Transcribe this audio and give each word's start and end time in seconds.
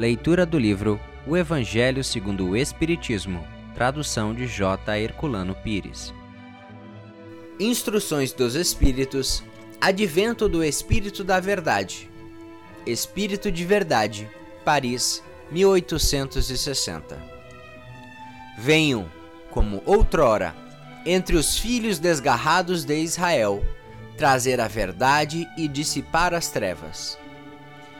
Leitura 0.00 0.46
do 0.46 0.58
livro 0.58 0.98
O 1.26 1.36
Evangelho 1.36 2.02
segundo 2.02 2.48
o 2.48 2.56
Espiritismo, 2.56 3.46
tradução 3.74 4.32
de 4.32 4.46
J. 4.46 4.98
Herculano 4.98 5.54
Pires. 5.54 6.14
Instruções 7.60 8.32
dos 8.32 8.54
Espíritos, 8.54 9.44
Advento 9.78 10.48
do 10.48 10.64
Espírito 10.64 11.22
da 11.22 11.38
Verdade. 11.38 12.10
Espírito 12.86 13.52
de 13.52 13.62
Verdade, 13.66 14.26
Paris, 14.64 15.22
1860. 15.50 17.22
Venham, 18.56 19.04
como 19.50 19.82
outrora, 19.84 20.56
entre 21.04 21.36
os 21.36 21.58
filhos 21.58 21.98
desgarrados 21.98 22.86
de 22.86 22.98
Israel, 23.02 23.62
trazer 24.16 24.62
a 24.62 24.66
verdade 24.66 25.46
e 25.58 25.68
dissipar 25.68 26.32
as 26.32 26.48
trevas. 26.48 27.18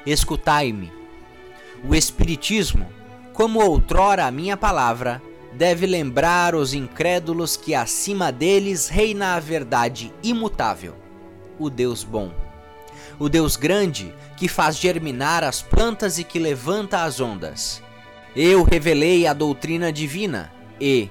Escutai-me 0.07 1.00
o 1.88 1.94
Espiritismo, 1.94 2.86
como 3.32 3.60
outrora 3.60 4.26
a 4.26 4.30
minha 4.30 4.57
palavra, 4.57 5.22
deve 5.52 5.86
lembrar 5.86 6.54
os 6.54 6.75
incrédulos 6.75 7.57
que 7.57 7.75
acima 7.75 8.30
deles 8.30 8.88
reina 8.88 9.34
a 9.34 9.40
verdade 9.40 10.12
imutável, 10.22 10.94
o 11.58 11.68
Deus 11.68 12.04
bom. 12.04 12.32
O 13.18 13.29
Deus 13.29 13.57
grande 13.57 14.14
que 14.36 14.48
faz 14.48 14.76
germinar 14.76 15.44
as 15.44 15.61
plantas 15.61 16.18
e 16.18 16.24
que 16.24 16.38
levanta 16.38 17.02
as 17.02 17.21
ondas. 17.21 17.82
Eu 18.35 18.62
revelei 18.62 19.26
a 19.26 19.32
doutrina 19.32 19.93
divina 19.93 20.52
e, 20.80 21.08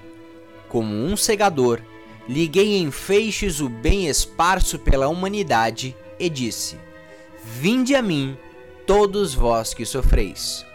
como 0.68 0.94
um 0.96 1.16
segador, 1.18 1.82
liguei 2.28 2.78
em 2.78 2.90
feixes 2.90 3.60
o 3.60 3.68
bem 3.68 4.08
esparso 4.08 4.80
pela 4.80 5.10
humanidade 5.10 5.96
e 6.20 6.30
disse: 6.30 6.78
Vinde 7.44 7.94
a 7.94 8.02
mim 8.02 8.38
todos 8.90 9.36
vós 9.36 9.72
que 9.72 9.86
sofreis. 9.86 10.66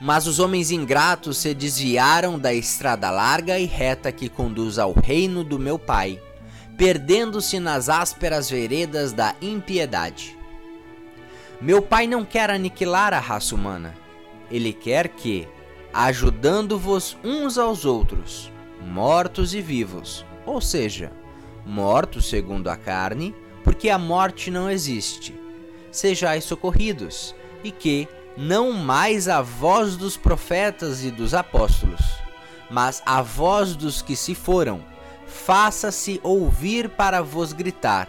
Mas 0.00 0.28
os 0.28 0.38
homens 0.38 0.70
ingratos 0.70 1.38
se 1.38 1.52
desviaram 1.52 2.38
da 2.38 2.54
estrada 2.54 3.10
larga 3.10 3.58
e 3.58 3.64
reta 3.64 4.12
que 4.12 4.28
conduz 4.28 4.78
ao 4.78 4.92
reino 4.92 5.42
do 5.42 5.58
meu 5.58 5.76
Pai, 5.76 6.22
perdendo-se 6.76 7.58
nas 7.58 7.88
ásperas 7.88 8.48
veredas 8.48 9.12
da 9.12 9.34
impiedade. 9.42 10.38
Meu 11.60 11.82
Pai 11.82 12.06
não 12.06 12.24
quer 12.24 12.50
aniquilar 12.50 13.12
a 13.12 13.18
raça 13.18 13.56
humana. 13.56 13.96
Ele 14.48 14.72
quer 14.72 15.08
que, 15.08 15.48
ajudando-vos 15.92 17.18
uns 17.24 17.58
aos 17.58 17.84
outros, 17.84 18.52
mortos 18.80 19.54
e 19.54 19.60
vivos, 19.60 20.24
ou 20.46 20.60
seja, 20.60 21.10
mortos 21.66 22.30
segundo 22.30 22.68
a 22.68 22.76
carne, 22.76 23.34
porque 23.64 23.90
a 23.90 23.98
morte 23.98 24.52
não 24.52 24.70
existe, 24.70 25.34
sejais 25.90 26.44
socorridos 26.44 27.34
e 27.62 27.70
que 27.70 28.08
não 28.36 28.72
mais 28.72 29.28
a 29.28 29.42
voz 29.42 29.96
dos 29.96 30.16
profetas 30.16 31.04
e 31.04 31.10
dos 31.10 31.34
apóstolos, 31.34 32.00
mas 32.70 33.02
a 33.04 33.20
voz 33.20 33.74
dos 33.74 34.00
que 34.00 34.14
se 34.14 34.34
foram, 34.34 34.82
faça-se 35.26 36.20
ouvir 36.22 36.88
para 36.88 37.22
vos 37.22 37.52
gritar: 37.52 38.08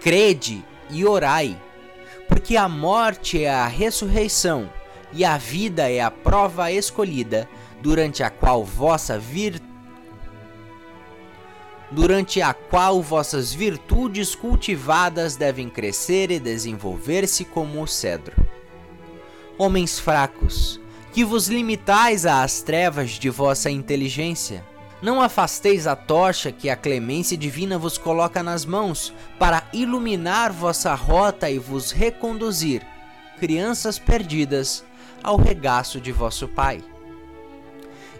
Crede 0.00 0.64
e 0.90 1.04
orai, 1.04 1.60
porque 2.28 2.56
a 2.56 2.68
morte 2.68 3.42
é 3.42 3.50
a 3.50 3.66
ressurreição 3.66 4.70
e 5.12 5.24
a 5.24 5.36
vida 5.38 5.90
é 5.90 6.00
a 6.00 6.10
prova 6.10 6.70
escolhida, 6.70 7.48
durante 7.80 8.22
a 8.22 8.30
qual 8.30 8.64
vossa 8.64 9.18
vir 9.18 9.60
durante 11.96 12.42
a 12.42 12.52
qual 12.52 13.00
vossas 13.00 13.54
virtudes 13.54 14.34
cultivadas 14.34 15.34
devem 15.34 15.70
crescer 15.70 16.30
e 16.30 16.38
desenvolver-se 16.38 17.42
como 17.42 17.82
o 17.82 17.86
cedro. 17.86 18.36
Homens 19.56 19.98
fracos, 19.98 20.78
que 21.10 21.24
vos 21.24 21.48
limitais 21.48 22.26
às 22.26 22.60
trevas 22.60 23.12
de 23.12 23.30
vossa 23.30 23.70
inteligência, 23.70 24.62
não 25.00 25.22
afasteis 25.22 25.86
a 25.86 25.96
tocha 25.96 26.52
que 26.52 26.68
a 26.68 26.76
clemência 26.76 27.34
divina 27.34 27.78
vos 27.78 27.96
coloca 27.96 28.42
nas 28.42 28.66
mãos, 28.66 29.10
para 29.38 29.66
iluminar 29.72 30.52
vossa 30.52 30.94
rota 30.94 31.48
e 31.48 31.58
vos 31.58 31.92
reconduzir, 31.92 32.86
crianças 33.40 33.98
perdidas, 33.98 34.84
ao 35.22 35.38
regaço 35.38 35.98
de 35.98 36.12
vosso 36.12 36.46
Pai. 36.46 36.84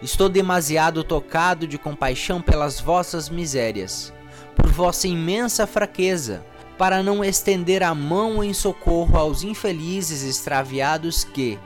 Estou 0.06 0.28
demasiado 0.28 1.03
tocado 1.03 1.67
de 1.67 1.77
compaixão 1.77 2.41
pelas 2.41 2.78
vossas 2.78 3.28
misérias, 3.28 4.12
por 4.55 4.71
vossa 4.71 5.09
imensa 5.09 5.67
fraqueza, 5.67 6.47
para 6.78 7.03
não 7.03 7.25
estender 7.25 7.83
a 7.83 7.93
mão 7.93 8.44
em 8.44 8.55
socorro 8.55 9.19
aos 9.19 9.43
infelizes 9.43 10.22
extraviados 10.22 11.25
que, 11.25 11.59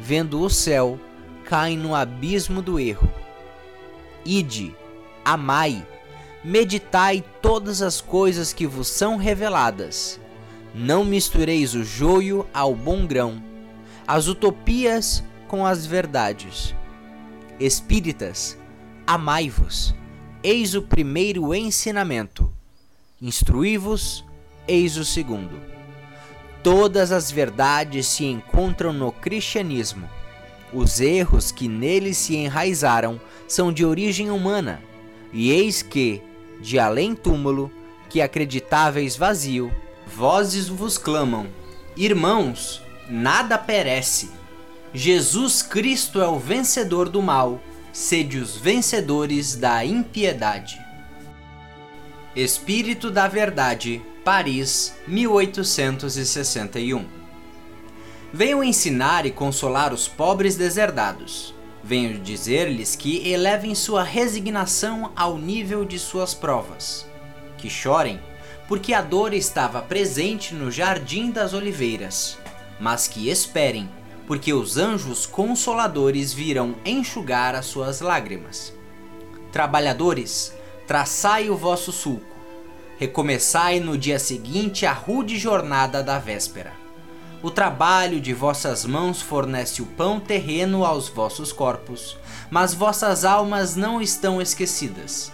vendo 0.00 0.40
o 0.40 0.50
céu, 0.50 0.98
caem 1.44 1.78
no 1.78 1.94
abismo 1.94 2.60
do 2.60 2.80
erro. 2.80 3.08
Ide, 4.24 4.74
amai, 5.24 5.86
meditai 6.42 7.22
todas 7.40 7.82
as 7.82 8.00
coisas 8.00 8.52
que 8.52 8.66
vos 8.66 8.88
são 8.88 9.16
reveladas. 9.16 10.20
Não 10.74 11.04
mistureis 11.04 11.72
o 11.72 11.84
joio 11.84 12.48
ao 12.52 12.74
bom 12.74 13.06
grão, 13.06 13.40
as 14.04 14.26
utopias 14.26 15.22
com 15.46 15.64
as 15.64 15.86
verdades 15.86 16.74
Espíritas, 17.58 18.58
amai-vos. 19.06 19.94
Eis 20.42 20.74
o 20.74 20.82
primeiro 20.82 21.54
ensinamento. 21.54 22.52
Instruí-vos, 23.20 24.22
eis 24.68 24.98
o 24.98 25.04
segundo. 25.06 25.58
Todas 26.62 27.12
as 27.12 27.30
verdades 27.30 28.08
se 28.08 28.26
encontram 28.26 28.92
no 28.92 29.10
cristianismo. 29.10 30.06
Os 30.70 31.00
erros 31.00 31.50
que 31.50 31.66
nele 31.66 32.12
se 32.12 32.36
enraizaram 32.36 33.18
são 33.48 33.72
de 33.72 33.86
origem 33.86 34.30
humana, 34.30 34.82
e 35.32 35.50
eis 35.50 35.80
que, 35.80 36.22
de 36.60 36.78
além 36.78 37.14
túmulo, 37.14 37.72
que 38.10 38.20
acreditáveis 38.20 39.16
vazio, 39.16 39.72
vozes 40.14 40.68
vos 40.68 40.98
clamam: 40.98 41.46
Irmãos, 41.96 42.82
nada 43.08 43.56
perece 43.56 44.28
Jesus 44.94 45.62
Cristo 45.62 46.20
é 46.20 46.28
o 46.28 46.38
vencedor 46.38 47.08
do 47.08 47.20
mal, 47.20 47.60
sede 47.92 48.38
os 48.38 48.56
vencedores 48.56 49.56
da 49.56 49.84
impiedade. 49.84 50.80
Espírito 52.34 53.10
da 53.10 53.26
Verdade, 53.26 54.02
Paris, 54.24 54.94
1861. 55.06 57.04
Venho 58.32 58.62
ensinar 58.62 59.24
e 59.24 59.30
consolar 59.30 59.92
os 59.92 60.06
pobres 60.08 60.56
deserdados. 60.56 61.54
Venho 61.82 62.18
dizer-lhes 62.18 62.96
que 62.96 63.26
elevem 63.28 63.74
sua 63.74 64.02
resignação 64.02 65.12
ao 65.14 65.38
nível 65.38 65.84
de 65.84 65.98
suas 65.98 66.34
provas. 66.34 67.06
Que 67.56 67.70
chorem, 67.70 68.20
porque 68.68 68.92
a 68.92 69.00
dor 69.00 69.32
estava 69.32 69.80
presente 69.80 70.54
no 70.54 70.70
jardim 70.70 71.30
das 71.30 71.54
oliveiras, 71.54 72.36
mas 72.80 73.06
que 73.06 73.30
esperem, 73.30 73.88
porque 74.26 74.52
os 74.52 74.76
anjos 74.76 75.24
consoladores 75.24 76.32
virão 76.32 76.74
enxugar 76.84 77.54
as 77.54 77.66
suas 77.66 78.00
lágrimas. 78.00 78.72
Trabalhadores, 79.52 80.52
traçai 80.86 81.48
o 81.48 81.56
vosso 81.56 81.92
sulco, 81.92 82.36
recomeçai 82.98 83.78
no 83.78 83.96
dia 83.96 84.18
seguinte 84.18 84.84
a 84.84 84.92
rude 84.92 85.38
jornada 85.38 86.02
da 86.02 86.18
véspera. 86.18 86.72
O 87.42 87.50
trabalho 87.50 88.20
de 88.20 88.32
vossas 88.32 88.84
mãos 88.84 89.22
fornece 89.22 89.80
o 89.80 89.86
pão 89.86 90.18
terreno 90.18 90.84
aos 90.84 91.08
vossos 91.08 91.52
corpos, 91.52 92.18
mas 92.50 92.74
vossas 92.74 93.24
almas 93.24 93.76
não 93.76 94.00
estão 94.00 94.42
esquecidas. 94.42 95.30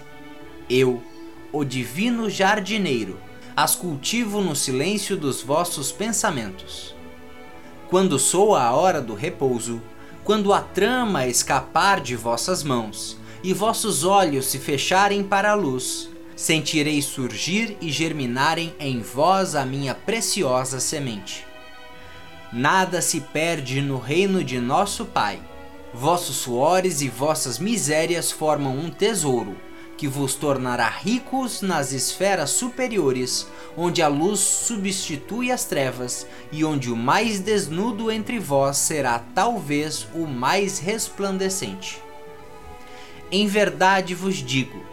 Eu, 0.68 1.02
o 1.50 1.64
divino 1.64 2.28
jardineiro, 2.28 3.18
as 3.56 3.74
cultivo 3.74 4.40
no 4.40 4.54
silêncio 4.54 5.16
dos 5.16 5.42
vossos 5.42 5.92
pensamentos 5.92 6.91
quando 7.92 8.18
soa 8.18 8.62
a 8.62 8.72
hora 8.74 9.02
do 9.02 9.14
repouso, 9.14 9.82
quando 10.24 10.54
a 10.54 10.62
trama 10.62 11.26
escapar 11.26 12.00
de 12.00 12.16
vossas 12.16 12.64
mãos 12.64 13.18
e 13.44 13.52
vossos 13.52 14.02
olhos 14.02 14.46
se 14.46 14.58
fecharem 14.58 15.22
para 15.22 15.50
a 15.50 15.54
luz, 15.54 16.08
sentirei 16.34 17.02
surgir 17.02 17.76
e 17.82 17.92
germinarem 17.92 18.74
em 18.80 19.02
vós 19.02 19.54
a 19.54 19.66
minha 19.66 19.94
preciosa 19.94 20.80
semente. 20.80 21.44
Nada 22.50 23.02
se 23.02 23.20
perde 23.20 23.82
no 23.82 23.98
reino 23.98 24.42
de 24.42 24.58
nosso 24.58 25.04
Pai. 25.04 25.38
Vossos 25.92 26.36
suores 26.36 27.02
e 27.02 27.10
vossas 27.10 27.58
misérias 27.58 28.32
formam 28.32 28.74
um 28.74 28.88
tesouro 28.88 29.54
que 30.02 30.08
vos 30.08 30.34
tornará 30.34 30.88
ricos 30.88 31.62
nas 31.62 31.92
esferas 31.92 32.50
superiores, 32.50 33.46
onde 33.76 34.02
a 34.02 34.08
luz 34.08 34.40
substitui 34.40 35.52
as 35.52 35.64
trevas 35.64 36.26
e 36.50 36.64
onde 36.64 36.90
o 36.90 36.96
mais 36.96 37.38
desnudo 37.38 38.10
entre 38.10 38.40
vós 38.40 38.78
será 38.78 39.20
talvez 39.32 40.08
o 40.12 40.26
mais 40.26 40.80
resplandecente. 40.80 42.02
Em 43.30 43.46
verdade 43.46 44.12
vos 44.12 44.38
digo: 44.38 44.84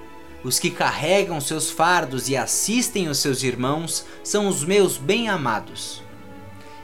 os 0.44 0.60
que 0.60 0.70
carregam 0.70 1.42
seus 1.42 1.72
fardos 1.72 2.30
e 2.30 2.38
assistem 2.38 3.08
os 3.08 3.18
seus 3.18 3.42
irmãos 3.42 4.06
são 4.24 4.48
os 4.48 4.64
meus 4.64 4.96
bem-amados. 4.96 6.04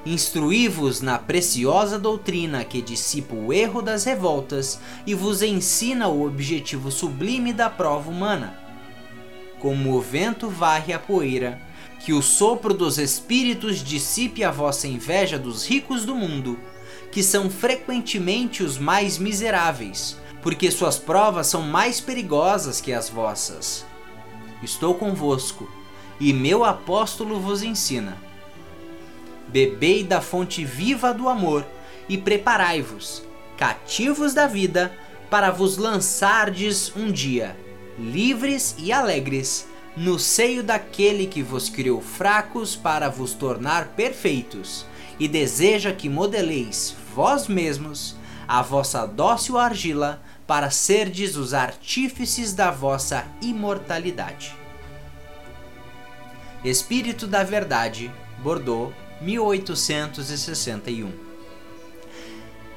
Instruí-vos 0.06 1.02
na 1.02 1.18
preciosa 1.18 1.98
doutrina 1.98 2.64
que 2.64 2.80
dissipa 2.80 3.34
o 3.34 3.52
erro 3.52 3.82
das 3.82 4.04
revoltas 4.04 4.80
e 5.04 5.16
vos 5.16 5.42
ensina 5.42 6.08
o 6.08 6.28
objetivo 6.28 6.92
sublime 6.92 7.52
da 7.52 7.72
prova 7.72 8.12
humana. 8.12 8.56
Como 9.60 9.96
o 9.96 10.02
vento 10.02 10.48
varre 10.48 10.94
a 10.94 11.00
poeira, 11.00 11.60
que 12.00 12.14
o 12.14 12.22
sopro 12.22 12.72
dos 12.72 13.00
espíritos 13.00 13.84
dissipe 13.84 14.44
a 14.44 14.52
vossa 14.52 14.88
inveja 14.88 15.40
dos 15.40 15.66
ricos 15.66 16.06
do 16.06 16.14
mundo, 16.14 16.60
que 17.12 17.24
são 17.24 17.50
frequentemente 17.50 18.62
os 18.62 18.78
mais 18.78 19.18
miseráveis, 19.18 20.20
porque 20.40 20.70
suas 20.70 21.00
provas 21.00 21.48
são 21.48 21.64
mais 21.64 22.00
perigosas 22.00 22.80
que 22.80 22.94
as 22.94 23.10
vossas. 23.10 23.84
Estou 24.62 24.94
convosco, 24.94 25.68
e 26.20 26.32
meu 26.32 26.64
apóstolo 26.64 27.40
vos 27.40 27.64
ensina 27.64 28.25
bebei 29.56 30.04
da 30.04 30.20
fonte 30.20 30.66
viva 30.66 31.14
do 31.14 31.30
amor 31.30 31.66
e 32.10 32.18
preparai-vos, 32.18 33.24
cativos 33.56 34.34
da 34.34 34.48
vida, 34.48 34.92
para 35.30 35.50
vos 35.50 35.78
lançardes 35.78 36.94
um 36.94 37.10
dia, 37.10 37.56
livres 37.98 38.76
e 38.78 38.92
alegres, 38.92 39.66
no 39.96 40.20
seio 40.20 40.62
daquele 40.62 41.26
que 41.26 41.42
vos 41.42 41.70
criou 41.70 42.02
fracos 42.02 42.76
para 42.76 43.08
vos 43.08 43.32
tornar 43.32 43.94
perfeitos, 43.96 44.86
e 45.18 45.26
deseja 45.26 45.94
que 45.94 46.10
modeleis 46.10 46.94
vós 47.16 47.48
mesmos 47.48 48.18
a 48.46 48.62
vossa 48.62 49.06
dócil 49.06 49.58
argila 49.58 50.22
para 50.46 50.70
serdes 50.70 51.38
os 51.38 51.54
artífices 51.54 52.54
da 52.54 52.72
vossa 52.72 53.26
imortalidade. 53.42 54.54
Espírito 56.62 57.26
da 57.26 57.42
Verdade, 57.42 58.12
Bordeaux, 58.40 58.94
1861. 59.22 61.12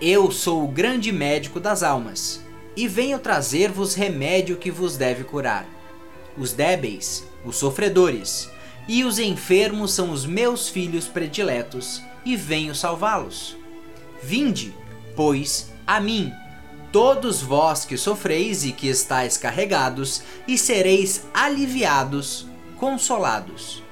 Eu 0.01 0.31
sou 0.31 0.65
o 0.65 0.69
grande 0.69 1.11
médico 1.11 1.59
das 1.59 1.83
almas, 1.83 2.41
e 2.77 2.87
venho 2.87 3.19
trazer-vos 3.19 3.95
remédio 3.95 4.57
que 4.57 4.71
vos 4.71 4.97
deve 4.97 5.25
curar. 5.25 5.67
Os 6.37 6.53
débeis, 6.53 7.27
os 7.45 7.57
sofredores, 7.57 8.49
e 8.87 9.05
os 9.05 9.19
enfermos 9.19 9.93
são 9.93 10.13
os 10.13 10.25
meus 10.25 10.69
filhos 10.69 11.09
prediletos, 11.09 12.01
e 12.25 12.37
venho 12.37 12.75
salvá-los. 12.75 13.57
Vinde, 14.23 14.73
pois, 15.17 15.73
a 15.85 16.01
mim, 16.01 16.33
todos 16.93 17.43
vós 17.43 17.85
que 17.85 17.97
sofreis 17.97 18.65
e 18.65 18.71
que 18.71 18.87
estáis 18.87 19.37
carregados, 19.37 20.23
e 20.47 20.57
sereis 20.57 21.25
aliviados, 21.35 22.47
consolados. 22.77 23.83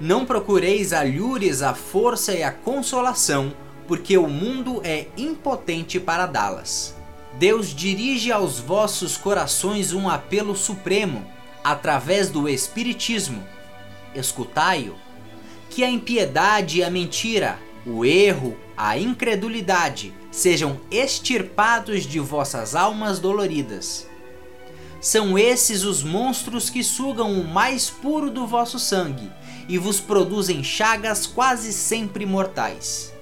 Não 0.00 0.26
procureis 0.26 0.92
alhures 0.92 1.62
a 1.62 1.74
força 1.74 2.32
e 2.32 2.42
a 2.42 2.50
consolação, 2.50 3.54
porque 3.86 4.18
o 4.18 4.26
mundo 4.26 4.80
é 4.82 5.06
impotente 5.16 6.00
para 6.00 6.26
dá-las. 6.26 6.94
Deus 7.38 7.74
dirige 7.74 8.32
aos 8.32 8.58
vossos 8.58 9.16
corações 9.16 9.92
um 9.92 10.08
apelo 10.08 10.56
supremo, 10.56 11.24
através 11.62 12.28
do 12.28 12.48
Espiritismo. 12.48 13.42
Escutai-o. 14.14 14.94
Que 15.70 15.82
a 15.82 15.90
impiedade 15.90 16.78
e 16.78 16.84
a 16.84 16.90
mentira, 16.90 17.58
o 17.86 18.04
erro, 18.04 18.56
a 18.76 18.98
incredulidade 18.98 20.12
sejam 20.30 20.80
extirpados 20.90 22.04
de 22.04 22.18
vossas 22.18 22.74
almas 22.74 23.18
doloridas. 23.18 24.08
São 25.04 25.38
esses 25.38 25.84
os 25.84 26.02
monstros 26.02 26.70
que 26.70 26.82
sugam 26.82 27.38
o 27.38 27.46
mais 27.46 27.90
puro 27.90 28.30
do 28.30 28.46
vosso 28.46 28.78
sangue 28.78 29.30
e 29.68 29.76
vos 29.76 30.00
produzem 30.00 30.64
chagas 30.64 31.26
quase 31.26 31.74
sempre 31.74 32.24
mortais. 32.24 33.12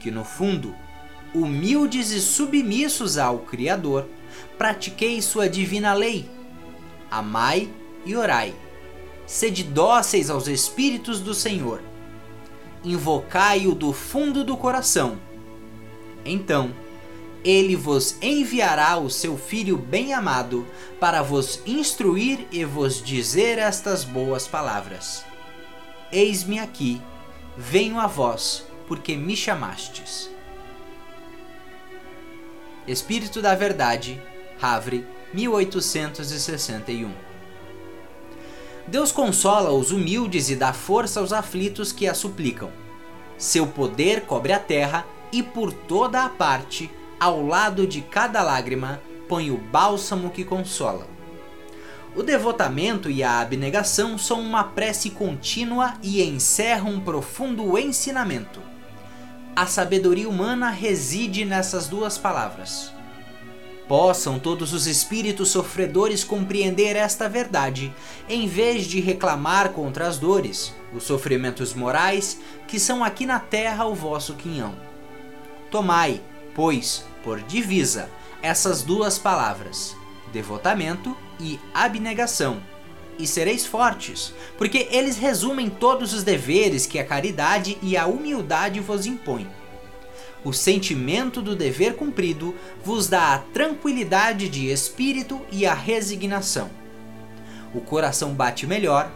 Que 0.00 0.10
no 0.10 0.24
fundo, 0.24 0.74
humildes 1.34 2.10
e 2.10 2.22
submissos 2.22 3.18
ao 3.18 3.40
Criador, 3.40 4.08
pratiqueis 4.56 5.26
sua 5.26 5.46
divina 5.46 5.92
lei. 5.92 6.26
Amai 7.10 7.68
e 8.06 8.16
orai. 8.16 8.54
Sede 9.26 9.62
dóceis 9.62 10.30
aos 10.30 10.48
Espíritos 10.48 11.20
do 11.20 11.34
Senhor. 11.34 11.82
Invocai-o 12.82 13.74
do 13.74 13.92
fundo 13.92 14.42
do 14.42 14.56
coração. 14.56 15.18
Então, 16.24 16.72
ele 17.44 17.76
vos 17.76 18.16
enviará 18.22 18.96
o 18.96 19.10
seu 19.10 19.36
Filho 19.36 19.76
bem-amado 19.76 20.66
para 20.98 21.22
vos 21.22 21.60
instruir 21.66 22.46
e 22.50 22.64
vos 22.64 23.02
dizer 23.02 23.58
estas 23.58 24.02
boas 24.02 24.48
palavras. 24.48 25.24
Eis-me 26.10 26.58
aqui, 26.58 27.02
venho 27.56 28.00
a 28.00 28.06
vós, 28.06 28.64
porque 28.86 29.14
me 29.14 29.36
chamastes. 29.36 30.30
Espírito 32.88 33.42
da 33.42 33.54
Verdade, 33.54 34.20
Havre, 34.60 35.06
1861. 35.34 37.12
Deus 38.86 39.10
consola 39.10 39.70
os 39.70 39.90
humildes 39.90 40.50
e 40.50 40.56
dá 40.56 40.72
força 40.72 41.20
aos 41.20 41.32
aflitos 41.32 41.92
que 41.92 42.06
a 42.06 42.14
suplicam. 42.14 42.70
Seu 43.36 43.66
poder 43.66 44.22
cobre 44.22 44.52
a 44.52 44.58
terra 44.58 45.06
e 45.32 45.42
por 45.42 45.72
toda 45.72 46.24
a 46.24 46.28
parte, 46.28 46.90
ao 47.18 47.44
lado 47.44 47.86
de 47.86 48.00
cada 48.00 48.42
lágrima, 48.42 49.00
põe 49.28 49.50
o 49.50 49.56
bálsamo 49.56 50.30
que 50.30 50.44
consola. 50.44 51.06
O 52.16 52.22
devotamento 52.22 53.10
e 53.10 53.24
a 53.24 53.40
abnegação 53.40 54.16
são 54.16 54.40
uma 54.40 54.62
prece 54.62 55.10
contínua 55.10 55.94
e 56.02 56.22
encerram 56.22 56.90
um 56.90 57.00
profundo 57.00 57.76
ensinamento. 57.76 58.62
A 59.56 59.66
sabedoria 59.66 60.28
humana 60.28 60.70
reside 60.70 61.44
nessas 61.44 61.88
duas 61.88 62.16
palavras. 62.16 62.92
Possam 63.88 64.38
todos 64.38 64.72
os 64.72 64.86
espíritos 64.86 65.50
sofredores 65.50 66.24
compreender 66.24 66.96
esta 66.96 67.28
verdade, 67.28 67.92
em 68.28 68.46
vez 68.46 68.84
de 68.86 69.00
reclamar 69.00 69.70
contra 69.70 70.06
as 70.06 70.16
dores, 70.16 70.72
os 70.94 71.04
sofrimentos 71.04 71.74
morais 71.74 72.40
que 72.66 72.78
são 72.78 73.04
aqui 73.04 73.26
na 73.26 73.38
terra 73.38 73.84
o 73.86 73.94
vosso 73.94 74.34
quinhão. 74.34 74.74
Tomai, 75.70 76.22
pois, 76.54 77.04
por 77.22 77.40
divisa 77.40 78.10
essas 78.42 78.82
duas 78.82 79.18
palavras: 79.18 79.96
devotamento 80.32 81.16
e 81.40 81.58
abnegação. 81.72 82.62
E 83.16 83.28
sereis 83.28 83.64
fortes, 83.64 84.34
porque 84.58 84.88
eles 84.90 85.16
resumem 85.16 85.70
todos 85.70 86.12
os 86.12 86.24
deveres 86.24 86.84
que 86.84 86.98
a 86.98 87.04
caridade 87.04 87.78
e 87.80 87.96
a 87.96 88.06
humildade 88.06 88.80
vos 88.80 89.06
impõem. 89.06 89.48
O 90.44 90.52
sentimento 90.52 91.40
do 91.40 91.54
dever 91.54 91.94
cumprido 91.94 92.54
vos 92.84 93.08
dá 93.08 93.34
a 93.34 93.38
tranquilidade 93.38 94.48
de 94.48 94.68
espírito 94.68 95.40
e 95.50 95.64
a 95.64 95.72
resignação. 95.72 96.68
O 97.72 97.80
coração 97.80 98.34
bate 98.34 98.66
melhor, 98.66 99.10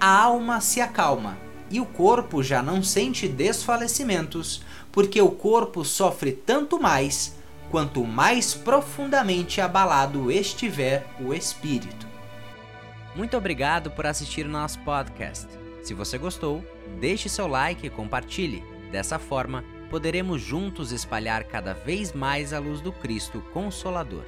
a 0.00 0.22
alma 0.22 0.60
se 0.60 0.80
acalma 0.80 1.51
e 1.72 1.80
o 1.80 1.86
corpo 1.86 2.42
já 2.42 2.62
não 2.62 2.82
sente 2.82 3.26
desfalecimentos, 3.26 4.62
porque 4.92 5.20
o 5.20 5.30
corpo 5.30 5.84
sofre 5.84 6.30
tanto 6.30 6.78
mais 6.78 7.34
quanto 7.70 8.04
mais 8.04 8.52
profundamente 8.52 9.58
abalado 9.58 10.30
estiver 10.30 11.06
o 11.18 11.32
espírito. 11.32 12.06
Muito 13.16 13.36
obrigado 13.36 13.90
por 13.90 14.06
assistir 14.06 14.44
o 14.44 14.50
nosso 14.50 14.78
podcast. 14.80 15.48
Se 15.82 15.94
você 15.94 16.18
gostou, 16.18 16.62
deixe 17.00 17.30
seu 17.30 17.46
like 17.46 17.86
e 17.86 17.90
compartilhe. 17.90 18.62
Dessa 18.90 19.18
forma, 19.18 19.64
poderemos 19.88 20.42
juntos 20.42 20.92
espalhar 20.92 21.44
cada 21.44 21.72
vez 21.72 22.12
mais 22.12 22.52
a 22.52 22.58
luz 22.58 22.82
do 22.82 22.92
Cristo 22.92 23.42
Consolador. 23.52 24.24